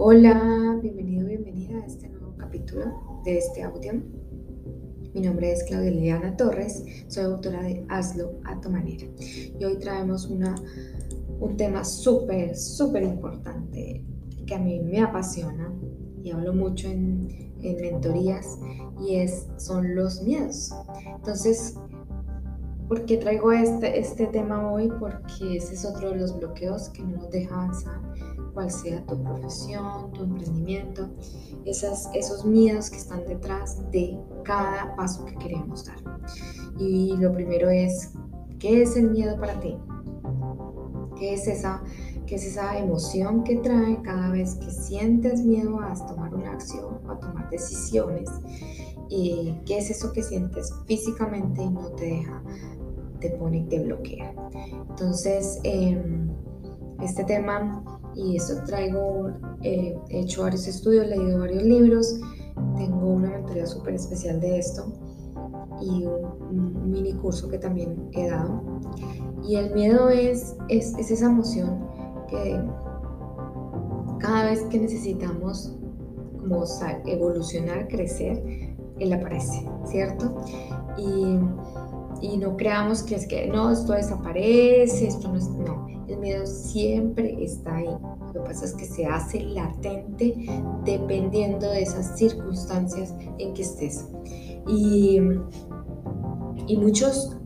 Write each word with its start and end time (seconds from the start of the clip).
Hola, 0.00 0.78
bienvenido, 0.80 1.26
bienvenida 1.26 1.78
a 1.78 1.84
este 1.84 2.08
nuevo 2.08 2.32
capítulo 2.36 3.20
de 3.24 3.38
este 3.38 3.64
audio. 3.64 3.94
Mi 5.12 5.20
nombre 5.20 5.50
es 5.50 5.64
Claudia 5.64 5.90
Liliana 5.90 6.36
Torres, 6.36 6.84
soy 7.08 7.24
autora 7.24 7.64
de 7.64 7.84
Hazlo 7.88 8.38
a 8.44 8.60
tu 8.60 8.70
manera. 8.70 9.08
Y 9.58 9.64
hoy 9.64 9.76
traemos 9.80 10.26
una, 10.26 10.54
un 11.40 11.56
tema 11.56 11.82
súper, 11.82 12.56
súper 12.56 13.02
importante 13.02 14.04
que 14.46 14.54
a 14.54 14.60
mí 14.60 14.78
me 14.78 15.00
apasiona 15.00 15.74
y 16.22 16.30
hablo 16.30 16.54
mucho 16.54 16.86
en, 16.86 17.52
en 17.60 17.80
mentorías 17.80 18.56
y 19.04 19.16
es, 19.16 19.48
son 19.56 19.96
los 19.96 20.22
miedos. 20.22 20.70
Entonces, 21.16 21.74
¿Por 22.88 23.04
qué 23.04 23.18
traigo 23.18 23.52
este, 23.52 23.98
este 23.98 24.26
tema 24.28 24.72
hoy? 24.72 24.90
Porque 24.98 25.58
ese 25.58 25.74
es 25.74 25.84
otro 25.84 26.10
de 26.10 26.16
los 26.16 26.38
bloqueos 26.38 26.88
que 26.88 27.02
no 27.02 27.18
nos 27.18 27.30
deja 27.30 27.54
avanzar, 27.54 28.00
cual 28.54 28.70
sea 28.70 29.04
tu 29.04 29.22
profesión, 29.22 30.10
tu 30.14 30.22
emprendimiento, 30.24 31.10
esas, 31.66 32.08
esos 32.14 32.46
miedos 32.46 32.88
que 32.88 32.96
están 32.96 33.26
detrás 33.26 33.78
de 33.90 34.18
cada 34.42 34.96
paso 34.96 35.26
que 35.26 35.34
queremos 35.34 35.84
dar. 35.84 35.98
Y 36.78 37.14
lo 37.18 37.30
primero 37.34 37.68
es, 37.68 38.12
¿qué 38.58 38.80
es 38.80 38.96
el 38.96 39.10
miedo 39.10 39.38
para 39.38 39.60
ti? 39.60 39.76
¿Qué 41.18 41.34
es 41.34 41.46
esa, 41.46 41.82
qué 42.26 42.36
es 42.36 42.46
esa 42.46 42.78
emoción 42.78 43.44
que 43.44 43.56
trae 43.56 44.00
cada 44.00 44.30
vez 44.30 44.54
que 44.54 44.70
sientes 44.70 45.44
miedo 45.44 45.78
a 45.78 45.92
tomar 46.06 46.34
una 46.34 46.52
acción 46.52 47.00
o 47.06 47.10
a 47.10 47.20
tomar 47.20 47.50
decisiones? 47.50 48.30
¿Y 49.10 49.54
qué 49.66 49.78
es 49.78 49.90
eso 49.90 50.12
que 50.12 50.22
sientes 50.22 50.72
físicamente 50.86 51.62
y 51.62 51.70
no 51.70 51.88
te 51.92 52.04
deja 52.04 52.42
te 53.20 53.30
pone 53.30 53.58
y 53.58 53.64
te 53.64 53.80
bloquea. 53.80 54.34
Entonces, 54.88 55.60
em, 55.64 56.28
este 57.02 57.24
tema, 57.24 57.82
y 58.14 58.36
eso 58.36 58.54
traigo, 58.66 59.30
eh, 59.62 59.96
he 60.08 60.20
hecho 60.20 60.42
varios 60.42 60.66
estudios, 60.66 61.06
leído 61.06 61.40
varios 61.40 61.62
libros, 61.62 62.20
tengo 62.76 63.06
una 63.06 63.30
mentoría 63.30 63.66
súper 63.66 63.94
especial 63.94 64.40
de 64.40 64.58
esto 64.58 64.92
y 65.80 66.04
un, 66.04 66.90
mini 66.90 67.12
curso 67.14 67.48
que 67.48 67.58
también 67.58 68.08
he 68.12 68.28
dado. 68.28 68.62
Y 69.46 69.56
el 69.56 69.72
miedo 69.74 70.08
es, 70.08 70.56
es, 70.68 70.96
es 70.98 71.10
esa 71.10 71.26
emoción 71.26 71.86
que 72.28 72.60
cada 74.18 74.44
vez 74.46 74.62
que 74.64 74.80
necesitamos 74.80 75.76
como 76.38 76.64
evolucionar, 77.06 77.88
crecer, 77.88 78.42
él 78.98 79.12
aparece, 79.12 79.68
¿cierto? 79.84 80.34
Y 80.96 81.38
y 82.20 82.36
no 82.36 82.56
creamos 82.56 83.02
que 83.02 83.14
es 83.14 83.26
que 83.26 83.46
no, 83.46 83.70
esto 83.70 83.92
desaparece, 83.92 85.06
esto 85.06 85.28
no 85.28 85.36
es, 85.36 85.48
no, 85.48 85.86
el 86.08 86.18
miedo 86.18 86.46
siempre 86.46 87.42
está 87.42 87.76
ahí. 87.76 87.96
Lo 88.26 88.32
que 88.32 88.40
pasa 88.40 88.64
es 88.64 88.74
que 88.74 88.84
se 88.84 89.06
hace 89.06 89.40
latente 89.40 90.34
dependiendo 90.84 91.70
de 91.70 91.82
esas 91.82 92.18
circunstancias 92.18 93.14
en 93.38 93.54
que 93.54 93.62
estés. 93.62 94.06
Y, 94.66 95.20
y 96.66 96.76
muchos, 96.76 97.36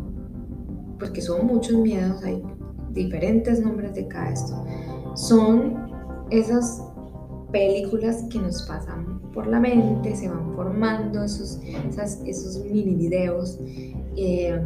porque 0.98 1.20
son 1.20 1.46
muchos 1.46 1.76
miedos, 1.76 2.22
hay 2.24 2.42
diferentes 2.90 3.60
nombres 3.60 3.94
de 3.94 4.08
cada 4.08 4.30
esto, 4.30 4.64
son 5.14 5.90
esas 6.30 6.82
películas 7.52 8.24
que 8.30 8.38
nos 8.38 8.62
pasan 8.62 9.20
por 9.32 9.46
la 9.46 9.60
mente, 9.60 10.16
se 10.16 10.28
van 10.28 10.54
formando 10.54 11.22
esos, 11.22 11.60
esos 12.24 12.64
mini 12.64 12.94
videos 12.94 13.58
Em, 14.16 14.62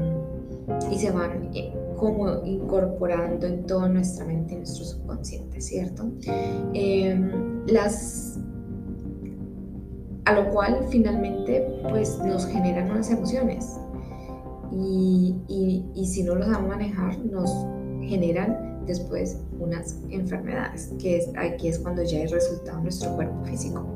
y 0.91 0.99
se 0.99 1.11
van 1.11 1.51
eh, 1.55 1.73
como 1.97 2.45
incorporando 2.45 3.47
en 3.47 3.65
toda 3.67 3.89
nuestra 3.89 4.27
mente 4.27 4.55
y 4.55 4.57
nuestro 4.59 4.85
subconsciente, 4.85 5.61
¿cierto? 5.61 6.11
Em, 6.75 7.65
las 7.67 8.39
a 10.25 10.33
lo 10.33 10.51
cual 10.51 10.85
finalmente 10.91 11.65
pues 11.89 12.19
nos 12.19 12.47
generan 12.47 12.91
unas 12.91 13.11
emociones 13.13 13.79
y, 14.73 15.37
y, 15.95 16.07
si 16.07 16.25
no 16.25 16.35
los 16.35 16.49
a 16.49 16.59
manejar 16.59 17.17
nos 17.25 17.49
generan 18.03 18.85
después 18.87 19.39
unas 19.61 19.97
enfermedades, 20.11 20.93
que 20.99 21.19
es, 21.19 21.31
aquí 21.39 21.69
es 21.69 21.79
cuando 21.79 22.03
ya 22.03 22.19
hay 22.19 22.27
resultado 22.27 22.79
en 22.79 22.83
nuestro 22.83 23.15
cuerpo 23.15 23.45
físico. 23.45 23.87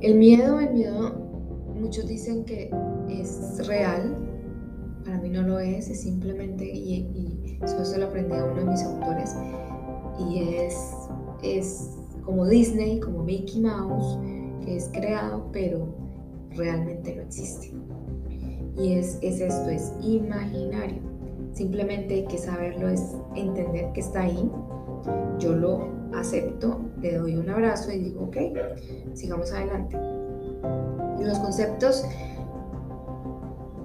El 0.00 0.14
miedo, 0.16 0.58
el 0.58 0.72
miedo, 0.72 1.14
muchos 1.78 2.06
dicen 2.08 2.44
que 2.44 2.70
es 3.10 3.66
real, 3.66 4.16
para 5.04 5.18
mí 5.18 5.30
no 5.30 5.42
lo 5.42 5.58
es, 5.58 5.88
es 5.88 6.02
simplemente, 6.02 6.64
y, 6.64 7.58
eso 7.62 7.84
se 7.84 7.98
lo 7.98 8.06
aprendí 8.06 8.34
a 8.34 8.44
uno 8.44 8.54
de 8.54 8.64
mis 8.64 8.82
autores, 8.82 9.34
y 10.18 10.38
es, 10.38 10.74
es 11.42 11.90
como 12.24 12.46
Disney, 12.46 13.00
como 13.00 13.22
Mickey 13.22 13.60
Mouse, 13.60 14.18
que 14.64 14.76
es 14.76 14.88
creado, 14.92 15.48
pero 15.52 15.88
realmente 16.56 17.16
no 17.16 17.22
existe. 17.22 17.72
Y 18.76 18.94
es, 18.94 19.18
es 19.20 19.40
esto, 19.40 19.68
es 19.68 19.92
imaginario. 20.00 21.02
Simplemente 21.52 22.14
hay 22.14 22.24
que 22.26 22.38
saberlo, 22.38 22.88
es 22.88 23.02
entender 23.34 23.92
que 23.92 24.00
está 24.00 24.22
ahí. 24.22 24.50
Yo 25.38 25.54
lo 25.54 25.88
acepto, 26.14 26.80
le 27.00 27.16
doy 27.16 27.36
un 27.36 27.50
abrazo 27.50 27.92
y 27.92 27.98
digo, 27.98 28.24
ok, 28.24 28.36
sigamos 29.14 29.52
adelante. 29.52 29.96
Y 31.18 31.24
los 31.24 31.38
conceptos 31.38 32.04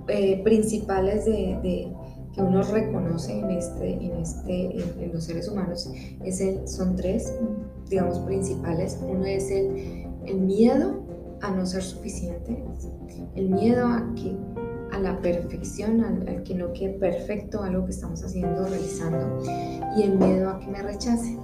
eh, 0.07 0.41
principales 0.43 1.25
de, 1.25 1.91
que 2.33 2.41
uno 2.41 2.61
reconoce 2.63 3.39
en, 3.39 3.51
este, 3.51 3.93
en, 3.93 4.11
este, 4.17 5.03
en, 5.03 5.13
los 5.13 5.23
seres 5.23 5.47
humanos 5.47 5.89
es 6.23 6.41
el, 6.41 6.67
son 6.67 6.95
tres, 6.95 7.33
digamos, 7.89 8.19
principales. 8.19 8.99
Uno 9.07 9.25
es 9.25 9.49
el, 9.49 10.05
el 10.25 10.41
miedo 10.41 11.03
a 11.41 11.51
no 11.51 11.65
ser 11.65 11.83
suficiente, 11.83 12.63
el 13.35 13.49
miedo 13.49 13.87
a 13.87 14.13
que 14.15 14.35
a 14.91 14.99
la 14.99 15.19
perfección, 15.21 16.03
al, 16.03 16.43
que 16.43 16.55
no 16.55 16.71
quede 16.73 16.93
perfecto 16.93 17.63
algo 17.63 17.85
que 17.85 17.91
estamos 17.91 18.23
haciendo, 18.23 18.65
realizando, 18.65 19.43
y 19.97 20.03
el 20.03 20.17
miedo 20.17 20.49
a 20.49 20.59
que 20.59 20.67
me 20.67 20.81
rechacen. 20.81 21.39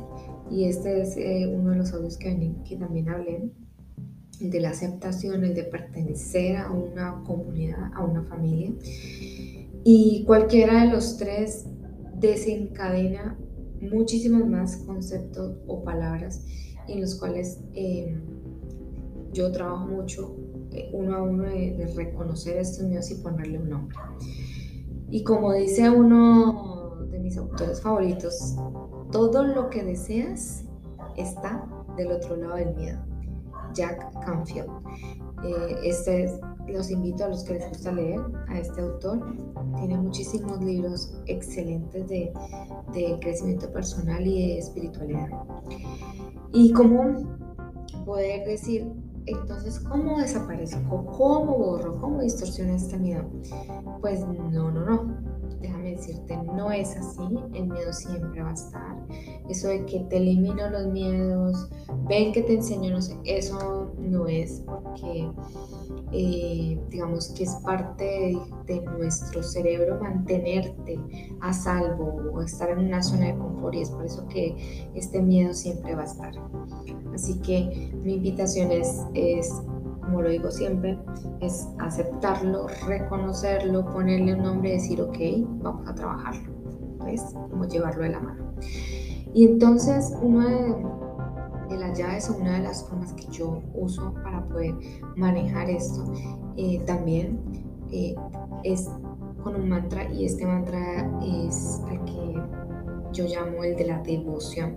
Y 0.50 0.66
este 0.66 1.02
es 1.02 1.16
eh, 1.18 1.50
uno 1.54 1.72
de 1.72 1.78
los 1.78 1.94
audios 1.94 2.18
que, 2.18 2.54
que 2.66 2.76
también 2.76 3.10
hablé 3.10 3.52
de 4.42 4.60
la 4.60 4.70
aceptación, 4.70 5.44
el 5.44 5.54
de 5.54 5.64
pertenecer 5.64 6.58
a 6.58 6.72
una 6.72 7.24
comunidad, 7.26 7.92
a 7.94 8.04
una 8.04 8.24
familia. 8.24 8.72
Y 9.84 10.24
cualquiera 10.26 10.86
de 10.86 10.92
los 10.92 11.18
tres 11.18 11.66
desencadena 12.20 13.38
muchísimos 13.82 14.48
más 14.48 14.78
conceptos 14.78 15.58
o 15.68 15.84
palabras 15.84 16.46
en 16.88 17.02
los 17.02 17.16
cuales 17.16 17.60
em, 17.74 18.22
yo 19.34 19.52
trabajo 19.52 19.88
mucho 19.88 20.36
eh, 20.72 20.90
uno 20.94 21.16
a 21.16 21.22
uno 21.24 21.44
de, 21.44 21.92
reconocer 21.96 22.58
estos 22.58 22.86
míos 22.86 23.10
y 23.12 23.16
ponerle 23.16 23.60
un 23.60 23.70
nombre. 23.70 23.98
Y 25.10 25.24
como 25.24 25.54
dice 25.54 25.90
uno 25.90 27.08
de 27.10 27.20
mis 27.20 27.38
autores 27.38 27.82
favoritos, 27.82 28.56
todo 29.12 29.44
lo 29.44 29.70
que 29.70 29.84
deseas 29.84 30.64
está 31.18 31.68
del 31.98 32.12
otro 32.12 32.38
lado 32.38 32.56
del 32.56 32.76
miedo. 32.76 33.11
Jack 33.74 34.12
Canfield. 34.26 34.70
Eh, 35.44 35.76
este 35.84 36.30
los 36.68 36.90
invito 36.90 37.26
a 37.26 37.30
los 37.30 37.44
que 37.44 37.56
les 37.56 37.68
gusta 37.70 37.92
leer 37.92 38.20
a 38.48 38.60
este 38.60 38.82
autor. 38.82 39.36
Tiene 39.78 39.98
muchísimos 39.98 40.62
libros 40.64 41.14
excelentes 41.26 42.08
de, 42.08 42.32
crecimiento 43.20 43.72
personal 43.72 44.26
y 44.26 44.48
de 44.48 44.58
espiritualidad. 44.60 45.30
Y 46.54 46.72
cómo 46.74 47.40
poder 48.06 48.46
decir, 48.46 48.92
entonces, 49.26 49.80
¿cómo 49.80 50.20
desaparezco? 50.20 51.06
¿Cómo 51.06 51.58
borro? 51.58 52.00
¿Cómo 52.00 52.22
distorsiono 52.22 52.74
este 52.74 52.98
miedo? 52.98 53.24
Pues 54.02 54.26
no, 54.26 54.72
no, 54.72 54.72
no 54.72 55.31
decirte, 55.96 56.38
no 56.38 56.72
es 56.72 56.96
así, 56.96 57.22
el 57.54 57.68
miedo 57.68 57.94
siempre 57.94 58.42
va 58.42 58.50
a 58.50 58.54
estar. 58.54 58.96
Eso 59.50 59.68
de 59.68 59.86
que 59.86 60.00
te 60.02 60.18
elimino 60.18 60.70
los 60.70 60.88
miedos, 60.88 61.70
ven 62.08 62.32
que 62.32 62.42
te 62.42 62.56
enseño, 62.56 62.92
no 62.92 63.02
sé, 63.02 63.18
eso 63.26 63.92
no 63.98 64.28
es 64.28 64.64
porque 64.66 65.30
eh, 66.14 66.78
digamos 66.90 67.30
que 67.30 67.44
es 67.44 67.56
parte 67.64 68.38
de, 68.66 68.82
nuestro 68.82 69.42
cerebro 69.42 70.00
mantenerte 70.02 71.00
a 71.40 71.54
salvo 71.54 72.22
o 72.34 72.42
estar 72.42 72.70
en 72.70 72.80
una 72.80 73.02
zona 73.02 73.28
de 73.28 73.38
confort 73.38 73.76
y 73.76 73.82
es 73.82 73.90
por 73.90 74.06
eso 74.06 74.28
que 74.28 74.90
este 74.94 75.22
miedo 75.22 75.54
siempre 75.54 75.96
va 75.96 76.02
a 76.02 76.06
estar. 76.06 76.34
Así 77.14 77.40
que 77.40 77.92
mi 78.04 78.16
invitación 78.16 78.72
es, 78.72 79.02
es 79.14 79.54
como 80.12 80.24
lo 80.24 80.30
digo 80.30 80.52
siempre, 80.52 81.00
es 81.40 81.70
aceptarlo, 81.80 82.68
reconocerlo, 82.86 83.86
ponerle 83.86 84.34
un 84.34 84.44
nombre 84.44 84.72
y 84.72 84.74
decir, 84.74 85.02
ok, 85.02 85.18
vamos 85.64 85.88
a 85.88 85.96
trabajarlo. 85.96 86.52
¿Ves? 87.06 87.24
Como 87.50 87.66
llevarlo 87.66 88.04
de 88.04 88.10
la 88.10 88.20
mano. 88.20 88.44
Y 89.34 89.46
entonces, 89.46 90.14
una 90.22 90.50
de, 90.50 91.78
las 91.78 91.98
llaves 91.98 92.30
o 92.30 92.36
una 92.36 92.58
de 92.58 92.64
las 92.64 92.84
formas 92.84 93.14
que 93.14 93.26
yo 93.28 93.62
uso 93.74 94.14
para 94.22 94.44
poder 94.50 94.76
manejar 95.16 95.70
esto 95.70 96.04
eh, 96.58 96.82
también 96.86 97.40
eh, 97.90 98.14
es 98.66 98.90
con 99.42 99.56
un 99.56 99.70
mantra 99.70 100.12
y 100.12 100.26
este 100.26 100.46
mantra 100.46 101.10
es 101.24 101.82
el 101.90 102.04
que 102.04 102.42
yo 103.14 103.26
llamo 103.26 103.64
el 103.64 103.78
de 103.78 103.86
la 103.86 104.00
devoción. 104.00 104.76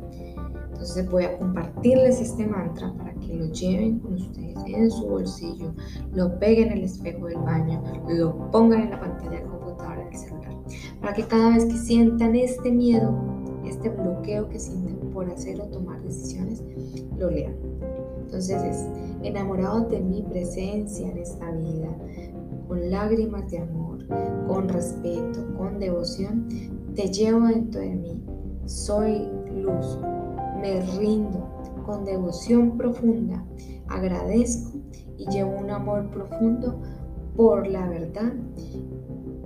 Entonces 0.85 1.11
voy 1.11 1.25
a 1.25 1.39
compartirles 1.39 2.21
este 2.21 2.47
mantra 2.47 2.93
para 2.99 3.15
que 3.15 3.33
lo 3.33 3.47
lleven 3.47 4.01
con 4.01 4.17
ustedes 4.17 4.55
en 4.67 4.91
su 4.91 5.07
bolsillo, 5.07 5.73
lo 6.13 6.39
peguen 6.39 6.73
en 6.73 6.79
el 6.79 6.85
espejo 6.85 7.25
del 7.25 7.39
baño, 7.39 7.83
lo 8.07 8.51
pongan 8.51 8.83
en 8.83 8.91
la 8.91 9.01
pantalla 9.01 9.39
del 9.39 9.49
computador, 9.49 9.99
en 10.01 10.09
el 10.09 10.15
celular, 10.15 10.53
para 11.01 11.15
que 11.15 11.27
cada 11.27 11.55
vez 11.55 11.65
que 11.65 11.79
sientan 11.79 12.37
este 12.37 12.71
miedo, 12.71 13.19
este 13.65 13.89
bloqueo 13.89 14.47
que 14.51 14.59
sienten 14.59 15.11
por 15.11 15.31
hacer 15.31 15.59
o 15.59 15.65
tomar 15.69 16.03
decisiones, 16.03 16.63
lo 17.17 17.31
lean. 17.31 17.55
Entonces 18.27 18.63
es 18.63 18.87
enamorado 19.23 19.89
de 19.89 20.01
mi 20.01 20.21
presencia 20.21 21.09
en 21.09 21.17
esta 21.17 21.51
vida, 21.51 21.97
con 22.69 22.91
lágrimas 22.91 23.51
de 23.51 23.61
amor, 23.61 24.07
con 24.47 24.69
respeto, 24.69 25.47
con 25.57 25.79
devoción, 25.79 26.47
te 26.95 27.11
llevo 27.11 27.47
dentro 27.47 27.81
de 27.81 27.95
mí. 27.95 28.23
Soy 28.67 29.31
luz, 29.63 29.99
me 30.65 30.81
rindo 30.99 31.47
con 31.85 32.07
devoción 32.07 32.79
profunda, 32.79 33.45
agradezco 33.89 34.79
y 35.19 35.29
llevo 35.29 35.59
un 35.59 35.69
amor 35.69 36.11
profundo 36.11 36.81
por 37.37 37.67
la 37.67 37.87
verdad 37.87 38.33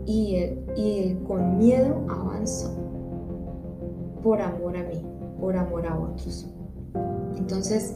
y, 0.06 0.36
y 0.76 1.18
con 1.26 1.58
miedo 1.58 2.06
avanzo 2.08 2.72
por 4.22 4.40
amor 4.40 4.76
a 4.76 4.84
mí, 4.84 5.04
por 5.40 5.56
amor 5.56 5.88
a 5.88 5.98
otros. 5.98 6.46
Entonces, 7.36 7.94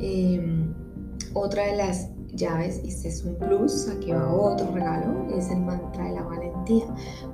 em, 0.00 0.74
otra 1.32 1.66
de 1.66 1.76
las 1.76 2.10
llaves, 2.34 2.80
y 2.84 2.88
este 2.88 3.06
es 3.06 3.24
un 3.24 3.36
plus, 3.36 3.88
aquí 3.88 4.10
va 4.10 4.34
otro 4.34 4.72
regalo, 4.72 5.28
es 5.36 5.48
el 5.48 5.60
mantra 5.60 6.06
de 6.06 6.14
la 6.14 6.22
valentía, 6.24 6.86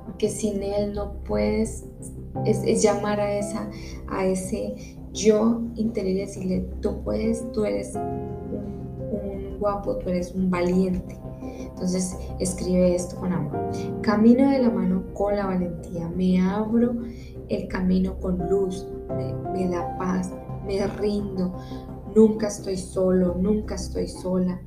porque 0.05 0.29
sin 0.29 0.61
él 0.61 0.93
no 0.93 1.13
puedes, 1.23 1.83
es, 2.45 2.83
llamar 2.83 3.19
a, 3.19 3.33
esa, 3.33 3.67
a 4.07 4.25
ese 4.25 5.00
yo 5.13 5.61
interior 5.75 6.27
decirle, 6.27 6.67
tú 6.81 7.01
puedes, 7.03 7.49
tú 7.51 7.65
eres 7.65 7.95
un, 7.95 9.57
guapo, 9.59 9.97
tú 9.97 10.09
eres 10.09 10.33
un 10.33 10.49
valiente. 10.49 11.17
Entonces 11.41 12.17
escribe 12.39 12.95
esto 12.95 13.15
con 13.17 13.33
amor. 13.33 13.69
Camino 14.01 14.49
de 14.49 14.59
la 14.59 14.69
mano 14.69 15.03
con 15.13 15.35
la 15.35 15.45
valentía, 15.45 16.09
me 16.09 16.39
abro 16.41 16.95
el 17.49 17.67
camino 17.67 18.17
con 18.19 18.49
luz, 18.49 18.87
me 19.53 19.67
da 19.67 19.97
paz, 19.97 20.31
me 20.65 20.85
rindo, 20.87 21.53
Nunca 22.15 22.47
estoy 22.47 22.75
solo, 22.75 23.35
nunca 23.39 23.75
estoy 23.75 24.07
sola. 24.09 24.59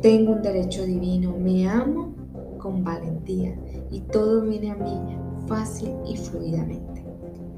Tengo 0.00 0.32
un 0.32 0.40
derecho 0.42 0.84
divino, 0.84 1.36
me 1.38 1.68
amo 1.68 2.14
con 2.58 2.82
valentía 2.82 3.54
y 3.90 4.00
todo 4.00 4.42
viene 4.42 4.70
a 4.70 4.76
mí 4.76 5.18
fácil 5.46 5.94
y 6.06 6.16
fluidamente. 6.16 7.04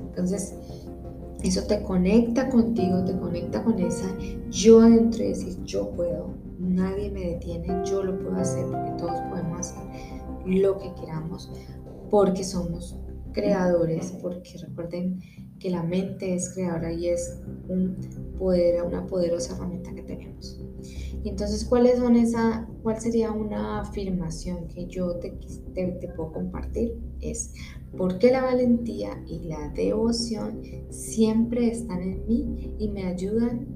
Entonces, 0.08 0.56
eso 1.42 1.62
te 1.66 1.82
conecta 1.82 2.48
contigo, 2.48 3.04
te 3.04 3.16
conecta 3.18 3.62
con 3.62 3.78
esa 3.78 4.06
yo 4.50 4.80
adentro 4.80 5.22
y 5.22 5.28
decir, 5.28 5.62
yo 5.64 5.90
puedo, 5.90 6.34
nadie 6.58 7.10
me 7.10 7.20
detiene, 7.20 7.82
yo 7.84 8.02
lo 8.02 8.18
puedo 8.18 8.36
hacer 8.36 8.64
porque 8.66 8.92
todos 8.98 9.20
podemos 9.30 9.60
hacer 9.60 9.82
lo 10.46 10.78
que 10.78 10.92
queramos 10.94 11.50
porque 12.10 12.44
somos 12.44 12.96
creadores, 13.36 14.12
porque 14.22 14.56
recuerden 14.58 15.20
que 15.58 15.70
la 15.70 15.82
mente 15.82 16.34
es 16.34 16.54
creadora 16.54 16.90
y 16.92 17.08
es 17.08 17.38
un 17.68 17.96
poder, 18.38 18.82
una 18.82 19.06
poderosa 19.06 19.54
herramienta 19.54 19.94
que 19.94 20.02
tenemos. 20.02 20.58
Entonces, 21.22 21.64
¿cuáles 21.64 21.98
son 21.98 22.16
esa, 22.16 22.66
¿cuál 22.82 22.98
sería 22.98 23.30
una 23.32 23.80
afirmación 23.80 24.68
que 24.68 24.86
yo 24.86 25.16
te, 25.16 25.38
te, 25.74 26.08
puedo 26.16 26.32
compartir? 26.32 26.98
Es, 27.20 27.52
porque 27.96 28.30
la 28.30 28.42
valentía 28.42 29.22
y 29.26 29.48
la 29.48 29.68
devoción 29.70 30.62
siempre 30.88 31.68
están 31.68 32.00
en 32.00 32.26
mí 32.26 32.74
y 32.78 32.88
me 32.88 33.04
ayudan 33.04 33.66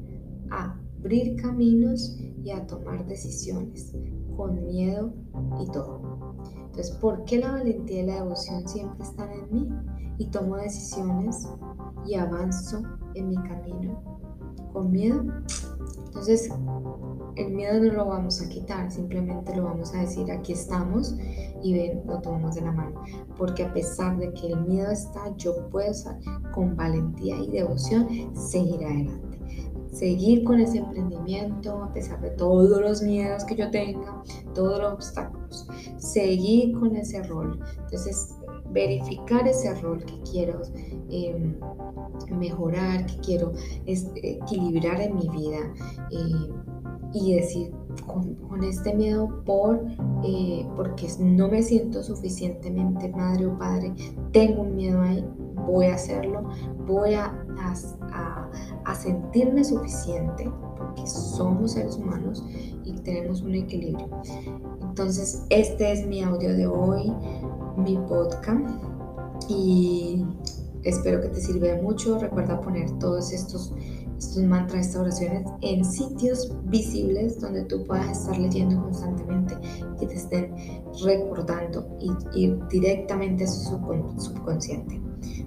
a 0.51 0.81
abrir 0.99 1.37
caminos 1.37 2.19
y 2.43 2.51
a 2.51 2.67
tomar 2.67 3.07
decisiones 3.07 3.93
con 4.37 4.65
miedo 4.67 5.13
y 5.61 5.67
todo. 5.71 6.00
Entonces, 6.57 6.91
¿por 6.97 7.25
qué 7.25 7.39
la 7.39 7.53
valentía 7.53 8.03
y 8.03 8.07
la 8.07 8.15
devoción 8.17 8.67
siempre 8.69 9.05
están 9.05 9.31
en 9.33 9.53
mí? 9.53 9.69
Y 10.19 10.27
tomo 10.27 10.57
decisiones 10.57 11.49
y 12.07 12.15
avanzo 12.15 12.83
en 13.15 13.29
mi 13.29 13.37
camino 13.37 14.03
con 14.73 14.91
miedo. 14.91 15.25
Entonces, 16.07 16.51
el 17.37 17.53
miedo 17.53 17.81
no 17.81 17.93
lo 17.93 18.07
vamos 18.07 18.43
a 18.43 18.49
quitar, 18.49 18.91
simplemente 18.91 19.55
lo 19.57 19.65
vamos 19.65 19.95
a 19.95 20.01
decir, 20.01 20.31
aquí 20.31 20.53
estamos 20.53 21.15
y 21.63 21.73
ven, 21.73 22.03
lo 22.07 22.21
tomamos 22.21 22.55
de 22.55 22.63
la 22.63 22.73
mano. 22.73 23.03
Porque 23.37 23.65
a 23.65 23.73
pesar 23.73 24.19
de 24.19 24.33
que 24.33 24.49
el 24.49 24.61
miedo 24.63 24.91
está, 24.91 25.35
yo 25.37 25.69
puedo 25.71 25.93
con 26.53 26.77
valentía 26.77 27.37
y 27.39 27.51
devoción 27.51 28.09
seguir 28.35 28.85
adelante 28.85 29.41
seguir 29.93 30.45
con 30.45 30.61
ese 30.61 30.79
emprendimiento 30.79 31.83
a 31.83 31.93
pesar 31.93 32.21
de 32.21 32.31
todos 32.31 32.81
los 32.81 33.03
miedos 33.03 33.45
que 33.45 33.57
yo 33.57 33.71
tenga, 33.71 34.23
todos 34.55 34.81
los 34.81 34.93
obstáculos, 34.93 35.67
seguir 36.01 36.79
con 36.79 36.97
ese 36.97 37.23
rol. 37.23 37.61
Entonces, 37.85 38.35
verificar 38.73 39.47
ese 39.47 39.75
rol 39.81 40.05
que 40.05 40.21
quiero 40.31 40.61
em, 41.11 41.57
mejorar, 42.31 43.07
que 43.07 43.17
quiero 43.19 43.53
equilibrar 43.87 45.01
en 45.01 45.17
mi 45.17 45.29
vida 45.29 45.59
eh, 46.11 46.53
y 47.13 47.35
decir, 47.35 47.73
con, 48.07 48.63
este 48.63 48.95
miedo 48.95 49.43
por, 49.45 49.85
eh, 50.25 50.67
porque 50.77 51.09
no 51.19 51.49
me 51.49 51.63
siento 51.63 52.03
suficientemente 52.03 53.09
madre 53.09 53.47
o 53.47 53.59
padre, 53.59 53.95
tengo 54.33 54.63
un 54.63 54.77
miedo 54.77 55.01
ahí, 55.01 55.25
voy 55.67 55.87
a 55.87 55.95
hacerlo, 55.95 56.49
voy 56.87 57.15
a, 57.15 57.35
a, 58.85 58.95
sentirme 58.95 59.65
suficiente, 59.65 60.51
porque 60.77 61.07
somos 61.07 61.73
seres 61.73 61.97
humanos 61.97 62.45
y 62.85 62.93
tenemos 63.01 63.43
un 63.43 63.55
equilibrio. 63.55 64.09
Entonces, 65.01 65.47
este 65.49 65.93
es 65.93 66.07
mi 66.07 66.23
audio 66.23 66.55
de 66.55 66.67
hoy, 66.67 67.11
mi 67.79 67.97
podcast, 68.07 68.69
y 69.49 70.23
espero 70.83 71.23
que 71.23 71.29
te 71.29 71.41
sirva 71.41 71.81
mucho. 71.81 72.19
Recuerda 72.19 72.61
poner 72.61 72.91
todos 72.99 73.33
estos 73.33 73.73
estos 74.19 74.43
mantras, 74.43 74.89
estas 74.89 75.01
oraciones 75.01 75.47
en 75.63 75.87
sitios 75.87 76.53
visibles 76.65 77.41
donde 77.41 77.65
tú 77.65 77.83
puedas 77.87 78.11
estar 78.11 78.37
leyendo 78.37 78.79
constantemente, 78.83 79.57
que 79.99 80.07
te 80.07 80.17
estén 80.17 80.55
recordando 81.03 81.97
y 81.99 82.39
ir 82.39 82.59
directamente 82.69 83.45
a 83.45 83.47
su 83.47 83.71
subconsciente. 84.19 85.01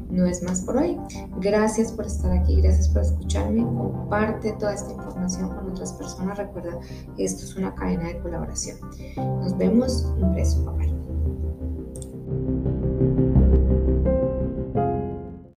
No 0.09 0.25
es 0.25 0.43
más 0.43 0.61
por 0.61 0.77
hoy. 0.77 0.97
Gracias 1.37 1.91
por 1.91 2.05
estar 2.05 2.31
aquí, 2.31 2.61
gracias 2.61 2.89
por 2.89 3.01
escucharme. 3.01 3.63
Comparte 3.63 4.53
toda 4.53 4.73
esta 4.73 4.91
información 4.91 5.49
con 5.49 5.71
otras 5.71 5.93
personas. 5.93 6.37
Recuerda, 6.37 6.79
esto 7.17 7.43
es 7.43 7.55
una 7.55 7.73
cadena 7.75 8.07
de 8.07 8.19
colaboración. 8.19 8.77
Nos 9.17 9.57
vemos. 9.57 10.05
Un 10.19 10.35
beso. 10.35 10.63
Bye. 10.77 11.02